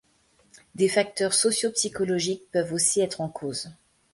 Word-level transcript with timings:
Des 0.73 0.89
facteurs 0.89 1.35
sociopsychologiques 1.35 2.49
peuvent 2.51 2.73
aussi 2.73 3.01
être 3.01 3.21
en 3.21 3.29
cause. 3.29 3.69